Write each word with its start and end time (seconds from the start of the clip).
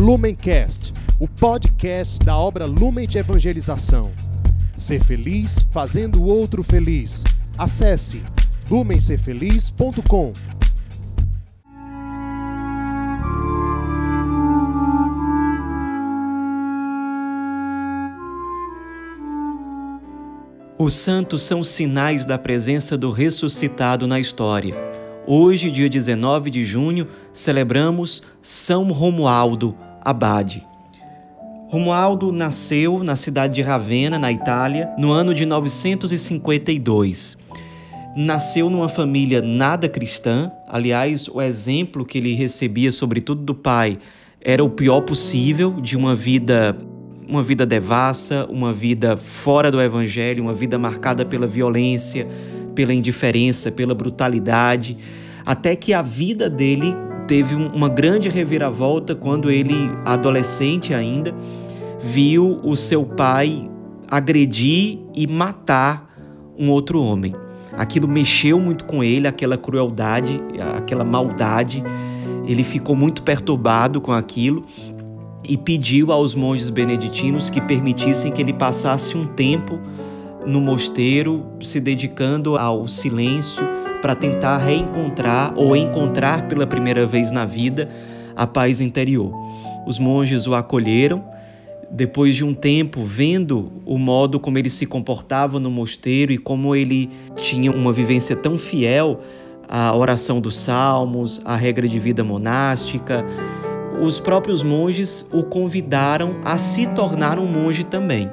Lumencast, 0.00 0.94
o 1.18 1.28
podcast 1.28 2.24
da 2.24 2.34
obra 2.34 2.64
Lumen 2.64 3.06
de 3.06 3.18
Evangelização. 3.18 4.12
Ser 4.74 5.04
feliz 5.04 5.60
fazendo 5.70 6.22
o 6.22 6.24
outro 6.24 6.64
feliz. 6.64 7.22
Acesse 7.58 8.22
lumencerfeliz.com. 8.70 10.32
Os 20.78 20.94
santos 20.94 21.42
são 21.42 21.62
sinais 21.62 22.24
da 22.24 22.38
presença 22.38 22.96
do 22.96 23.10
ressuscitado 23.10 24.06
na 24.06 24.18
história. 24.18 24.74
Hoje, 25.26 25.70
dia 25.70 25.90
19 25.90 26.50
de 26.50 26.64
junho, 26.64 27.06
celebramos 27.34 28.22
São 28.40 28.90
Romualdo 28.90 29.76
Abade. 30.10 30.66
Romualdo 31.68 32.32
nasceu 32.32 33.02
na 33.02 33.14
cidade 33.14 33.54
de 33.54 33.62
Ravenna, 33.62 34.18
na 34.18 34.32
Itália, 34.32 34.90
no 34.98 35.12
ano 35.12 35.32
de 35.32 35.46
952. 35.46 37.38
Nasceu 38.16 38.68
numa 38.68 38.88
família 38.88 39.40
nada 39.40 39.88
cristã, 39.88 40.50
aliás, 40.66 41.28
o 41.28 41.40
exemplo 41.40 42.04
que 42.04 42.18
ele 42.18 42.34
recebia, 42.34 42.90
sobretudo 42.90 43.42
do 43.42 43.54
pai, 43.54 44.00
era 44.40 44.64
o 44.64 44.68
pior 44.68 45.02
possível 45.02 45.80
de 45.80 45.96
uma 45.96 46.16
vida 46.16 46.76
uma 47.28 47.44
vida 47.44 47.64
devassa, 47.64 48.44
uma 48.50 48.72
vida 48.72 49.16
fora 49.16 49.70
do 49.70 49.80
evangelho, 49.80 50.42
uma 50.42 50.52
vida 50.52 50.76
marcada 50.76 51.24
pela 51.24 51.46
violência, 51.46 52.26
pela 52.74 52.92
indiferença, 52.92 53.70
pela 53.70 53.94
brutalidade, 53.94 54.98
até 55.46 55.76
que 55.76 55.94
a 55.94 56.02
vida 56.02 56.50
dele 56.50 56.92
teve 57.30 57.54
uma 57.54 57.88
grande 57.88 58.28
reviravolta 58.28 59.14
quando 59.14 59.52
ele, 59.52 59.88
adolescente 60.04 60.92
ainda, 60.92 61.32
viu 62.02 62.58
o 62.64 62.74
seu 62.74 63.04
pai 63.04 63.70
agredir 64.10 64.98
e 65.14 65.28
matar 65.28 66.12
um 66.58 66.70
outro 66.70 67.00
homem. 67.00 67.32
Aquilo 67.72 68.08
mexeu 68.08 68.58
muito 68.58 68.84
com 68.84 69.04
ele, 69.04 69.28
aquela 69.28 69.56
crueldade, 69.56 70.42
aquela 70.76 71.04
maldade. 71.04 71.84
Ele 72.48 72.64
ficou 72.64 72.96
muito 72.96 73.22
perturbado 73.22 74.00
com 74.00 74.10
aquilo 74.10 74.64
e 75.48 75.56
pediu 75.56 76.10
aos 76.10 76.34
monges 76.34 76.68
beneditinos 76.68 77.48
que 77.48 77.60
permitissem 77.60 78.32
que 78.32 78.42
ele 78.42 78.52
passasse 78.52 79.16
um 79.16 79.24
tempo 79.24 79.78
no 80.44 80.60
mosteiro, 80.60 81.46
se 81.62 81.78
dedicando 81.78 82.56
ao 82.56 82.88
silêncio 82.88 83.62
para 84.00 84.14
tentar 84.14 84.58
reencontrar 84.58 85.52
ou 85.56 85.76
encontrar 85.76 86.48
pela 86.48 86.66
primeira 86.66 87.06
vez 87.06 87.30
na 87.30 87.44
vida 87.44 87.88
a 88.36 88.46
paz 88.46 88.80
interior. 88.80 89.32
Os 89.86 89.98
monges 89.98 90.46
o 90.46 90.54
acolheram. 90.54 91.24
Depois 91.90 92.36
de 92.36 92.44
um 92.44 92.54
tempo, 92.54 93.02
vendo 93.02 93.72
o 93.84 93.98
modo 93.98 94.38
como 94.38 94.56
ele 94.56 94.70
se 94.70 94.86
comportava 94.86 95.58
no 95.58 95.70
mosteiro 95.70 96.32
e 96.32 96.38
como 96.38 96.76
ele 96.76 97.10
tinha 97.34 97.72
uma 97.72 97.92
vivência 97.92 98.36
tão 98.36 98.56
fiel 98.56 99.20
à 99.68 99.94
oração 99.96 100.40
dos 100.40 100.56
salmos, 100.56 101.40
à 101.44 101.56
regra 101.56 101.88
de 101.88 101.98
vida 101.98 102.22
monástica, 102.22 103.26
os 104.00 104.20
próprios 104.20 104.62
monges 104.62 105.28
o 105.32 105.42
convidaram 105.42 106.36
a 106.44 106.58
se 106.58 106.86
tornar 106.86 107.38
um 107.38 107.46
monge 107.46 107.84
também. 107.84 108.30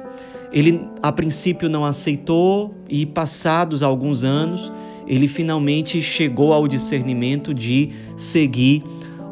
Ele, 0.52 0.80
a 1.02 1.12
princípio, 1.12 1.68
não 1.68 1.84
aceitou 1.84 2.74
e, 2.88 3.04
passados 3.04 3.82
alguns 3.82 4.24
anos, 4.24 4.72
ele 5.08 5.26
finalmente 5.26 6.02
chegou 6.02 6.52
ao 6.52 6.68
discernimento 6.68 7.54
de 7.54 7.90
seguir 8.16 8.84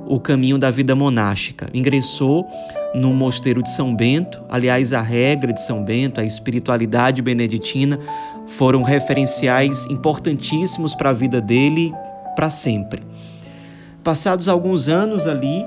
o 0.09 0.19
caminho 0.19 0.57
da 0.57 0.71
vida 0.71 0.95
monástica. 0.95 1.69
Ingressou 1.75 2.47
no 2.95 3.13
mosteiro 3.13 3.63
de 3.63 3.71
São 3.71 3.95
Bento. 3.95 4.41
Aliás, 4.49 4.93
a 4.93 5.03
regra 5.03 5.53
de 5.53 5.61
São 5.61 5.85
Bento, 5.85 6.21
a 6.21 6.25
espiritualidade 6.25 7.21
beneditina, 7.21 8.01
foram 8.47 8.83
referenciais 8.83 9.85
importantíssimos 9.87 10.95
para 10.95 11.11
a 11.11 11.13
vida 11.13 11.41
dele 11.41 11.93
para 12.35 12.49
sempre. 12.49 13.03
Passados 14.03 14.49
alguns 14.49 14.89
anos 14.89 15.27
ali, 15.27 15.65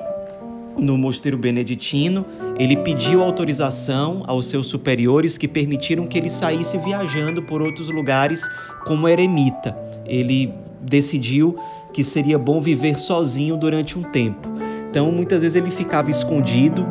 no 0.78 0.98
mosteiro 0.98 1.38
beneditino, 1.38 2.26
ele 2.60 2.76
pediu 2.76 3.24
autorização 3.24 4.22
aos 4.28 4.48
seus 4.48 4.68
superiores 4.68 5.38
que 5.38 5.48
permitiram 5.48 6.06
que 6.06 6.18
ele 6.18 6.30
saísse 6.30 6.78
viajando 6.78 7.42
por 7.42 7.62
outros 7.62 7.90
lugares 7.90 8.42
como 8.86 9.08
eremita. 9.08 9.76
Ele 10.06 10.54
decidiu 10.82 11.58
que 11.94 12.04
seria 12.04 12.38
bom 12.38 12.60
viver 12.60 13.00
sozinho 13.00 13.56
durante 13.56 13.98
um 13.98 14.04
tempo. 14.04 14.50
Então, 14.90 15.10
muitas 15.10 15.42
vezes 15.42 15.56
ele 15.56 15.72
ficava 15.72 16.12
escondido 16.12 16.86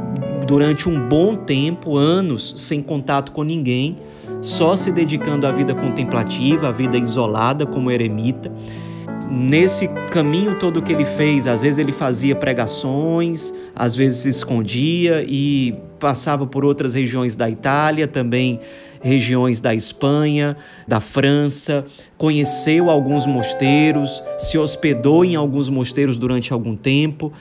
durante 0.47 0.89
um 0.89 1.07
bom 1.07 1.37
tempo, 1.37 1.99
anos, 1.99 2.55
sem 2.57 2.81
contato 2.81 3.33
com 3.33 3.43
ninguém, 3.43 3.99
só 4.41 4.75
se 4.75 4.91
dedicando 4.91 5.47
à 5.47 5.53
vida 5.53 5.75
contemplativa, 5.75 6.69
à 6.69 6.73
vida 6.73 6.97
isolada 6.97 7.67
como 7.67 7.91
eremita 7.91 8.51
nesse 9.31 9.89
caminho 10.11 10.59
todo 10.59 10.83
que 10.83 10.93
ele 10.93 11.05
fez, 11.05 11.47
às 11.47 11.63
vezes 11.63 11.79
ele 11.79 11.93
fazia 11.93 12.35
pregações, 12.35 13.53
às 13.75 13.95
vezes 13.95 14.19
se 14.19 14.29
escondia 14.29 15.25
e 15.27 15.75
passava 15.99 16.47
por 16.47 16.65
outras 16.65 16.95
regiões 16.95 17.37
da 17.37 17.49
Itália, 17.51 18.07
também 18.09 18.61
regiões 19.01 19.61
da 19.61 19.75
Espanha, 19.75 20.57
da 20.87 21.01
França, 21.01 21.85
conheceu 22.17 22.91
alguns 22.91 23.27
mosteiros, 23.27 24.23
se 24.39 24.59
hospedou 24.59 25.25
em 25.25 25.37
alguns 25.37 25.69
mosteiros 25.69 26.19
durante 26.19 26.53
algum 26.53 26.75
tempo 26.75 27.33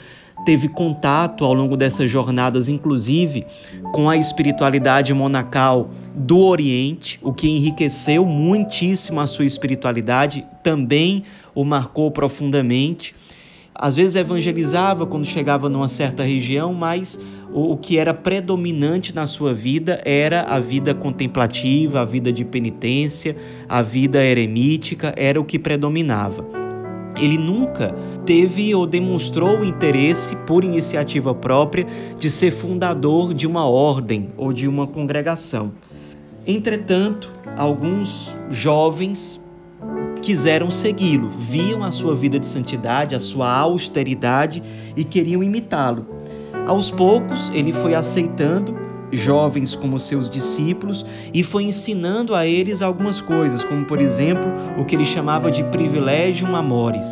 teve 0.45 0.67
contato 0.67 1.43
ao 1.43 1.53
longo 1.53 1.75
dessas 1.75 2.09
jornadas, 2.09 2.69
inclusive, 2.69 3.45
com 3.91 4.09
a 4.09 4.17
espiritualidade 4.17 5.13
monacal 5.13 5.89
do 6.15 6.39
Oriente, 6.39 7.19
o 7.21 7.33
que 7.33 7.49
enriqueceu 7.49 8.25
muitíssimo 8.25 9.19
a 9.19 9.27
sua 9.27 9.45
espiritualidade, 9.45 10.45
também 10.63 11.23
o 11.57 11.65
marcou 11.65 12.11
profundamente. 12.11 13.15
Às 13.73 13.95
vezes 13.95 14.13
evangelizava 14.15 15.07
quando 15.07 15.25
chegava 15.25 15.67
numa 15.67 15.87
certa 15.87 16.21
região, 16.21 16.71
mas 16.71 17.19
o, 17.51 17.75
que 17.75 17.97
era 17.97 18.13
predominante 18.13 19.13
na 19.13 19.25
sua 19.25 19.55
vida 19.55 19.99
era 20.05 20.43
a 20.43 20.59
vida 20.59 20.93
contemplativa, 20.93 22.01
a 22.01 22.05
vida 22.05 22.31
de 22.31 22.45
penitência, 22.45 23.35
a 23.67 23.81
vida 23.81 24.23
eremítica, 24.23 25.15
era 25.17 25.41
o 25.41 25.43
que 25.43 25.57
predominava. 25.57 26.45
Ele 27.19 27.39
nunca 27.39 27.95
teve 28.23 28.75
ou 28.75 28.85
demonstrou 28.85 29.65
interesse 29.65 30.35
por 30.45 30.63
iniciativa 30.63 31.33
própria 31.33 31.87
de 32.19 32.29
ser 32.29 32.51
fundador 32.51 33.33
de 33.33 33.47
uma 33.47 33.67
ordem 33.67 34.29
ou 34.37 34.53
de 34.53 34.67
uma 34.67 34.85
congregação. 34.85 35.71
Entretanto, 36.45 37.31
alguns 37.57 38.31
jovens 38.51 39.43
quiseram 40.27 40.69
segui-lo, 40.69 41.29
viam 41.39 41.85
a 41.85 41.89
sua 41.89 42.13
vida 42.13 42.37
de 42.37 42.45
santidade, 42.45 43.15
a 43.15 43.19
sua 43.19 43.49
austeridade 43.49 44.61
e 44.93 45.05
queriam 45.05 45.41
imitá-lo. 45.41 46.05
Aos 46.67 46.91
poucos, 46.91 47.49
ele 47.53 47.71
foi 47.71 47.95
aceitando 47.95 48.75
jovens 49.09 49.73
como 49.73 49.97
seus 49.97 50.29
discípulos 50.29 51.05
e 51.33 51.45
foi 51.45 51.63
ensinando 51.63 52.35
a 52.35 52.45
eles 52.45 52.81
algumas 52.81 53.21
coisas, 53.21 53.63
como 53.63 53.85
por 53.85 54.01
exemplo 54.01 54.51
o 54.77 54.83
que 54.83 54.97
ele 54.97 55.05
chamava 55.05 55.49
de 55.49 55.63
privilégio 55.63 56.53
amores, 56.53 57.07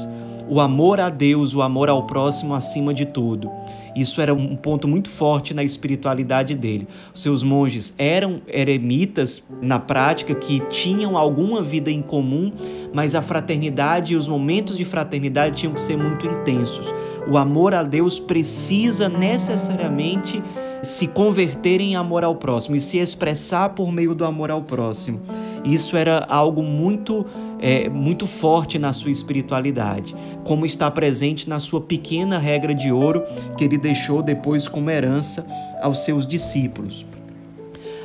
o 0.50 0.60
amor 0.60 1.00
a 1.00 1.10
Deus, 1.10 1.56
o 1.56 1.62
amor 1.62 1.88
ao 1.88 2.06
próximo 2.06 2.54
acima 2.54 2.94
de 2.94 3.06
tudo. 3.06 3.50
Isso 3.96 4.20
era 4.20 4.34
um 4.34 4.56
ponto 4.56 4.88
muito 4.88 5.10
forte 5.10 5.54
na 5.54 5.64
espiritualidade 5.64 6.54
dele. 6.54 6.88
Seus 7.14 7.44
monges 7.44 7.94
eram 7.98 8.42
eremitas 8.48 9.42
na 9.62 9.80
prática 9.80 10.36
que 10.36 10.60
tinham 10.68 11.18
alguma 11.18 11.62
vida 11.62 11.90
em 11.90 12.02
comum, 12.02 12.52
mas 12.94 13.16
a 13.16 13.22
fraternidade 13.22 14.14
e 14.14 14.18
os 14.18 14.28
momentos 14.28 14.78
de 14.78 14.84
fraternidade 14.84 15.58
tinham 15.58 15.74
que 15.74 15.82
ser 15.82 15.98
muito 15.98 16.28
intensos. 16.28 16.94
O 17.28 17.38
amor 17.38 17.74
a 17.74 17.84
Deus 17.84 18.20
precisa 18.20 19.08
necessariamente 19.08 20.44
se 20.84 21.08
converter 21.08 21.82
em 21.82 21.96
amor 21.96 22.24
ao 22.24 22.36
próximo 22.36 22.76
e 22.76 22.80
se 22.80 22.98
expressar 22.98 23.70
por 23.70 23.92
meio 23.92 24.14
do 24.14 24.26
amor 24.26 24.52
ao 24.52 24.62
próximo. 24.62 25.22
Isso 25.64 25.98
era 25.98 26.26
algo 26.30 26.62
muito 26.62 27.26
é, 27.60 27.90
muito 27.90 28.28
forte 28.28 28.78
na 28.78 28.94
sua 28.94 29.12
espiritualidade, 29.12 30.16
como 30.44 30.66
está 30.66 30.90
presente 30.90 31.48
na 31.50 31.60
sua 31.60 31.82
pequena 31.82 32.38
regra 32.38 32.74
de 32.74 32.92
ouro 32.92 33.24
que 33.58 33.64
ele 33.64 33.78
deixou 33.78 34.22
depois 34.22 34.68
como 34.68 34.90
herança 34.90 35.46
aos 35.82 36.04
seus 36.04 36.26
discípulos. 36.26 37.06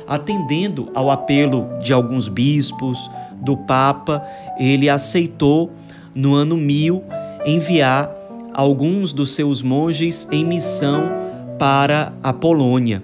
Atendendo 0.07 0.89
ao 0.93 1.09
apelo 1.09 1.67
de 1.81 1.93
alguns 1.93 2.27
bispos, 2.27 3.09
do 3.41 3.57
Papa, 3.57 4.23
ele 4.57 4.87
aceitou, 4.87 5.71
no 6.13 6.35
ano 6.35 6.55
1000, 6.55 7.03
enviar 7.45 8.09
alguns 8.53 9.11
dos 9.11 9.33
seus 9.33 9.61
monges 9.61 10.27
em 10.31 10.45
missão 10.45 11.09
para 11.57 12.13
a 12.21 12.31
Polônia, 12.31 13.01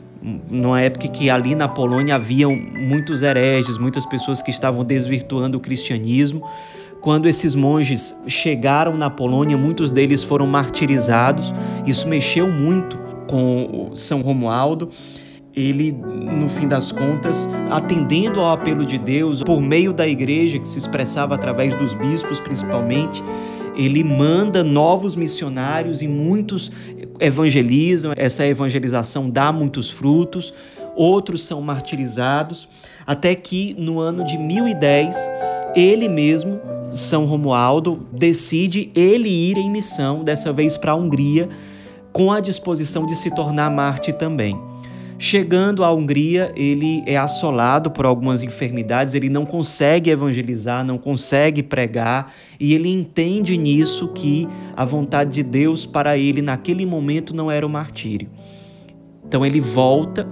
numa 0.49 0.81
época 0.81 1.07
que 1.07 1.29
ali 1.29 1.55
na 1.55 1.67
Polônia 1.67 2.15
haviam 2.15 2.55
muitos 2.55 3.21
hereges, 3.21 3.77
muitas 3.77 4.05
pessoas 4.05 4.41
que 4.41 4.51
estavam 4.51 4.83
desvirtuando 4.83 5.57
o 5.57 5.61
cristianismo. 5.61 6.43
Quando 7.01 7.27
esses 7.27 7.55
monges 7.55 8.15
chegaram 8.27 8.97
na 8.97 9.09
Polônia, 9.09 9.55
muitos 9.57 9.91
deles 9.91 10.23
foram 10.23 10.47
martirizados. 10.47 11.53
Isso 11.85 12.07
mexeu 12.07 12.51
muito 12.51 12.97
com 13.27 13.91
São 13.95 14.21
Romualdo 14.21 14.89
ele, 15.57 15.91
no 15.91 16.47
fim 16.47 16.67
das 16.67 16.91
contas, 16.91 17.49
atendendo 17.71 18.39
ao 18.39 18.53
apelo 18.53 18.85
de 18.85 18.99
Deus, 18.99 19.41
por 19.41 19.59
meio 19.59 19.91
da 19.91 20.07
igreja, 20.07 20.59
que 20.59 20.67
se 20.67 20.77
expressava 20.77 21.33
através 21.33 21.73
dos 21.73 21.95
bispos 21.95 22.39
principalmente, 22.39 23.23
ele 23.77 24.03
manda 24.03 24.63
novos 24.63 25.15
missionários 25.15 26.01
e 26.01 26.07
muitos 26.07 26.71
evangelizam, 27.19 28.11
essa 28.17 28.45
evangelização 28.45 29.29
dá 29.29 29.51
muitos 29.51 29.89
frutos, 29.89 30.53
outros 30.95 31.43
são 31.43 31.61
martirizados, 31.61 32.67
até 33.05 33.35
que 33.35 33.75
no 33.77 33.99
ano 33.99 34.25
de 34.25 34.37
1010, 34.37 35.15
ele 35.75 36.09
mesmo, 36.09 36.59
São 36.91 37.25
Romualdo, 37.25 38.07
decide 38.11 38.91
ele 38.95 39.29
ir 39.29 39.57
em 39.57 39.69
missão, 39.69 40.23
dessa 40.23 40.51
vez 40.51 40.75
para 40.75 40.93
a 40.93 40.95
Hungria, 40.95 41.47
com 42.11 42.31
a 42.31 42.39
disposição 42.39 43.05
de 43.05 43.15
se 43.15 43.29
tornar 43.29 43.69
Marte 43.69 44.11
também. 44.11 44.59
Chegando 45.19 45.83
à 45.83 45.91
Hungria, 45.91 46.53
ele 46.55 47.01
é 47.07 47.17
assolado 47.17 47.89
por 47.89 48.05
algumas 48.05 48.43
enfermidades, 48.43 49.15
ele 49.15 49.29
não 49.29 49.47
consegue 49.47 50.11
evangelizar, 50.11 50.85
não 50.85 50.99
consegue 50.99 51.63
pregar, 51.63 52.33
e 52.59 52.75
ele 52.75 52.89
entende 52.89 53.57
nisso 53.57 54.09
que 54.09 54.47
a 54.75 54.85
vontade 54.85 55.31
de 55.31 55.41
Deus 55.41 55.87
para 55.87 56.15
ele 56.19 56.43
naquele 56.43 56.85
momento 56.85 57.35
não 57.35 57.49
era 57.49 57.65
o 57.65 57.69
martírio. 57.69 58.29
Então 59.27 59.43
ele 59.43 59.59
volta 59.59 60.27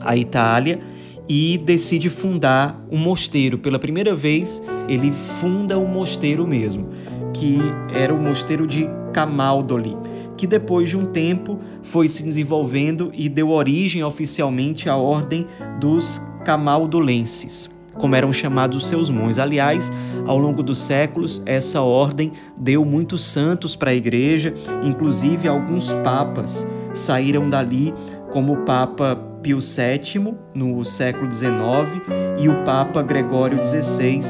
à 0.00 0.16
Itália 0.16 0.80
e 1.28 1.58
decide 1.58 2.08
fundar 2.08 2.86
um 2.92 2.96
mosteiro. 2.96 3.58
Pela 3.58 3.80
primeira 3.80 4.14
vez, 4.14 4.62
ele 4.88 5.10
funda 5.40 5.76
um 5.76 5.88
mosteiro 5.88 6.46
mesmo, 6.46 6.88
que 7.32 7.58
era 7.92 8.14
o 8.14 8.20
mosteiro 8.20 8.64
de 8.64 8.88
Camaldoli 9.12 9.96
que 10.44 10.48
depois 10.48 10.90
de 10.90 10.96
um 10.98 11.06
tempo 11.06 11.58
foi 11.82 12.06
se 12.06 12.22
desenvolvendo 12.22 13.10
e 13.14 13.30
deu 13.30 13.48
origem 13.48 14.04
oficialmente 14.04 14.90
à 14.90 14.96
ordem 14.96 15.46
dos 15.80 16.20
camaldulenses, 16.44 17.70
como 17.94 18.14
eram 18.14 18.30
chamados 18.30 18.86
seus 18.86 19.08
monges. 19.08 19.38
Aliás, 19.38 19.90
ao 20.26 20.38
longo 20.38 20.62
dos 20.62 20.82
séculos, 20.82 21.42
essa 21.46 21.80
ordem 21.80 22.30
deu 22.58 22.84
muitos 22.84 23.24
santos 23.24 23.74
para 23.74 23.92
a 23.92 23.94
igreja, 23.94 24.52
inclusive 24.82 25.48
alguns 25.48 25.94
papas 26.04 26.68
saíram 26.92 27.48
dali, 27.48 27.94
como 28.30 28.52
o 28.52 28.64
Papa 28.66 29.16
Pio 29.42 29.60
VII, 29.60 30.34
no 30.54 30.84
século 30.84 31.32
XIX, 31.32 31.54
e 32.38 32.50
o 32.50 32.62
Papa 32.64 33.02
Gregório 33.02 33.64
XVI, 33.64 34.20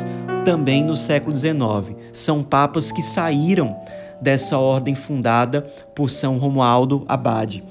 também 0.45 0.85
no 0.85 0.95
século 0.95 1.37
XIX. 1.37 1.97
São 2.13 2.41
papas 2.41 2.93
que 2.93 3.03
saíram 3.03 3.75
dessa 4.21 4.59
ordem 4.59 4.95
fundada 4.95 5.63
por 5.95 6.11
São 6.11 6.39
Romualdo 6.39 7.05
Abade. 7.09 7.63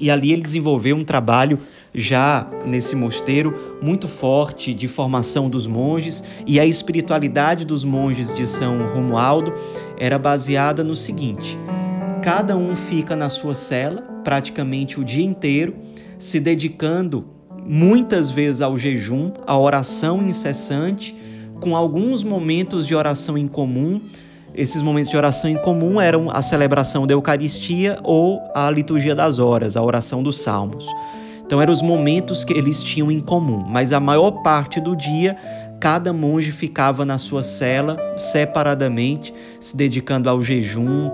E 0.00 0.10
ali 0.10 0.32
ele 0.32 0.42
desenvolveu 0.42 0.96
um 0.96 1.04
trabalho 1.04 1.58
já 1.94 2.48
nesse 2.64 2.96
mosteiro 2.96 3.78
muito 3.82 4.08
forte 4.08 4.72
de 4.72 4.88
formação 4.88 5.48
dos 5.48 5.66
monges, 5.66 6.24
e 6.46 6.58
a 6.58 6.66
espiritualidade 6.66 7.64
dos 7.64 7.84
monges 7.84 8.32
de 8.32 8.46
São 8.46 8.86
Romualdo 8.86 9.52
era 9.98 10.18
baseada 10.18 10.82
no 10.82 10.96
seguinte: 10.96 11.58
cada 12.22 12.56
um 12.56 12.74
fica 12.74 13.14
na 13.14 13.28
sua 13.28 13.54
cela 13.54 14.02
praticamente 14.24 14.98
o 14.98 15.04
dia 15.04 15.24
inteiro, 15.24 15.76
se 16.18 16.40
dedicando 16.40 17.26
muitas 17.64 18.30
vezes 18.30 18.60
ao 18.60 18.78
jejum, 18.78 19.32
à 19.46 19.58
oração 19.58 20.26
incessante, 20.26 21.14
com 21.60 21.76
alguns 21.76 22.24
momentos 22.24 22.86
de 22.86 22.94
oração 22.94 23.38
em 23.38 23.46
comum, 23.46 24.00
esses 24.54 24.82
momentos 24.82 25.10
de 25.10 25.16
oração 25.16 25.48
em 25.50 25.56
comum 25.56 26.00
eram 26.00 26.30
a 26.30 26.42
celebração 26.42 27.06
da 27.06 27.14
Eucaristia 27.14 27.98
ou 28.02 28.40
a 28.54 28.70
liturgia 28.70 29.14
das 29.14 29.38
horas, 29.38 29.76
a 29.76 29.82
oração 29.82 30.22
dos 30.22 30.40
salmos. 30.40 30.86
Então 31.44 31.60
eram 31.60 31.72
os 31.72 31.82
momentos 31.82 32.44
que 32.44 32.52
eles 32.52 32.82
tinham 32.82 33.10
em 33.10 33.20
comum, 33.20 33.64
mas 33.66 33.92
a 33.92 34.00
maior 34.00 34.42
parte 34.42 34.80
do 34.80 34.96
dia 34.96 35.36
cada 35.80 36.12
monge 36.12 36.52
ficava 36.52 37.04
na 37.04 37.18
sua 37.18 37.42
cela 37.42 37.96
separadamente, 38.16 39.34
se 39.58 39.76
dedicando 39.76 40.30
ao 40.30 40.40
jejum, 40.42 41.10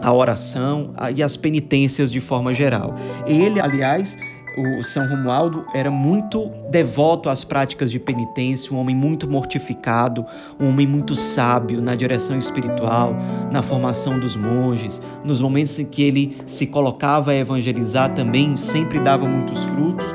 à 0.00 0.12
oração 0.12 0.94
e 1.14 1.22
às 1.22 1.36
penitências 1.36 2.10
de 2.10 2.20
forma 2.20 2.54
geral. 2.54 2.94
Ele, 3.26 3.60
aliás, 3.60 4.16
o 4.56 4.82
São 4.82 5.08
Romualdo 5.08 5.64
era 5.74 5.90
muito 5.90 6.50
devoto 6.70 7.28
às 7.28 7.42
práticas 7.44 7.90
de 7.90 7.98
penitência, 7.98 8.74
um 8.74 8.78
homem 8.78 8.94
muito 8.94 9.28
mortificado, 9.28 10.26
um 10.60 10.68
homem 10.68 10.86
muito 10.86 11.14
sábio 11.14 11.80
na 11.80 11.94
direção 11.94 12.38
espiritual, 12.38 13.14
na 13.50 13.62
formação 13.62 14.18
dos 14.18 14.36
monges. 14.36 15.00
Nos 15.24 15.40
momentos 15.40 15.78
em 15.78 15.86
que 15.86 16.02
ele 16.02 16.36
se 16.46 16.66
colocava 16.66 17.30
a 17.30 17.34
evangelizar 17.34 18.12
também 18.14 18.56
sempre 18.56 18.98
dava 18.98 19.26
muitos 19.26 19.62
frutos, 19.64 20.06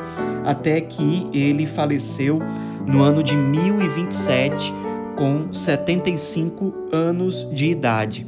até 0.45 0.79
que 0.81 1.27
ele 1.33 1.65
faleceu 1.65 2.39
no 2.85 3.01
ano 3.01 3.23
de 3.23 3.35
1027 3.35 4.73
com 5.15 5.51
75 5.51 6.73
anos 6.91 7.47
de 7.51 7.67
idade. 7.67 8.25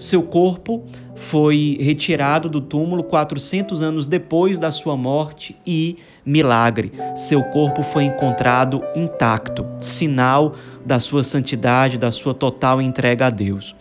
Seu 0.00 0.22
corpo 0.22 0.82
foi 1.14 1.76
retirado 1.78 2.48
do 2.48 2.58
túmulo 2.58 3.04
400 3.04 3.82
anos 3.82 4.06
depois 4.06 4.58
da 4.58 4.72
sua 4.72 4.96
morte 4.96 5.54
e, 5.66 5.98
milagre, 6.24 6.90
seu 7.14 7.42
corpo 7.42 7.82
foi 7.82 8.04
encontrado 8.04 8.82
intacto, 8.96 9.66
sinal 9.78 10.54
da 10.86 10.98
sua 10.98 11.22
santidade, 11.22 11.98
da 11.98 12.10
sua 12.10 12.32
total 12.32 12.80
entrega 12.80 13.26
a 13.26 13.30
Deus. 13.30 13.76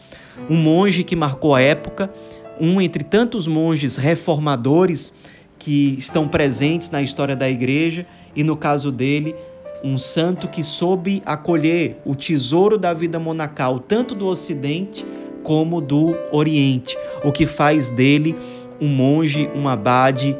Um 0.49 0.57
monge 0.57 1.05
que 1.05 1.15
marcou 1.15 1.55
a 1.55 1.61
época, 1.61 2.11
um 2.59 2.81
entre 2.81 3.05
tantos 3.05 3.47
monges 3.47 3.95
reformadores 3.95 5.13
que 5.57 5.95
estão 5.97 6.27
presentes 6.27 6.89
na 6.89 7.01
história 7.01 7.35
da 7.35 7.49
igreja 7.49 8.05
e, 8.35 8.43
no 8.43 8.57
caso 8.57 8.91
dele, 8.91 9.33
um 9.81 9.97
santo 9.97 10.49
que 10.49 10.65
soube 10.65 11.23
acolher 11.25 12.01
o 12.03 12.13
tesouro 12.13 12.77
da 12.77 12.93
vida 12.93 13.17
monacal, 13.17 13.79
tanto 13.79 14.13
do 14.13 14.27
Ocidente 14.27 15.05
como 15.49 15.81
do 15.81 16.15
Oriente, 16.31 16.95
o 17.23 17.31
que 17.31 17.47
faz 17.47 17.89
dele 17.89 18.35
um 18.79 18.87
monge, 18.87 19.49
um 19.55 19.67
abade 19.67 20.37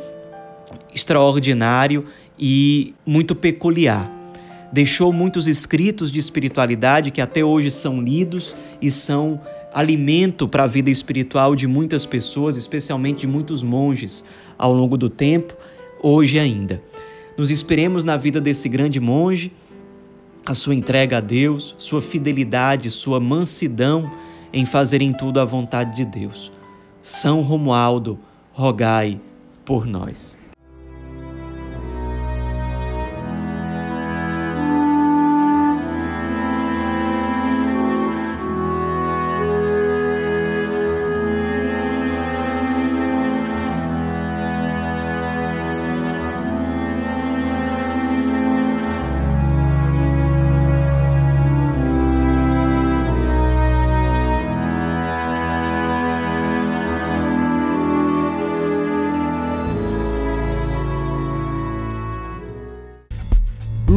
extraordinário 0.94 2.06
e 2.38 2.94
muito 3.04 3.34
peculiar. 3.34 4.08
Deixou 4.72 5.12
muitos 5.12 5.48
escritos 5.48 6.12
de 6.12 6.20
espiritualidade 6.20 7.10
que 7.10 7.22
até 7.22 7.44
hoje 7.44 7.72
são 7.72 8.00
lidos 8.00 8.54
e 8.80 8.92
são 8.92 9.42
alimento 9.74 10.48
para 10.48 10.66
a 10.66 10.68
vida 10.68 10.92
espiritual 10.92 11.56
de 11.56 11.66
muitas 11.66 12.06
pessoas, 12.06 12.56
especialmente 12.56 13.22
de 13.22 13.28
muitos 13.28 13.64
monges 13.64 14.24
ao 14.60 14.72
longo 14.72 14.96
do 14.96 15.10
tempo, 15.10 15.56
hoje 16.04 16.38
ainda. 16.38 16.84
Nos 17.36 17.50
esperemos 17.50 18.04
na 18.04 18.16
vida 18.16 18.40
desse 18.40 18.70
grande 18.70 19.00
monge, 19.00 19.52
a 20.46 20.54
sua 20.54 20.76
entrega 20.76 21.18
a 21.18 21.20
Deus, 21.20 21.74
sua 21.80 22.00
fidelidade, 22.00 22.92
sua 22.92 23.20
mansidão 23.20 24.29
em 24.52 24.66
fazerem 24.66 25.12
tudo 25.12 25.40
à 25.40 25.46
vontade 25.46 25.96
de 25.96 26.06
Deus. 26.06 26.52
São 27.02 27.42
Romualdo, 27.42 28.20
rogai 28.52 29.20
por 29.66 29.86
nós. 29.86 30.38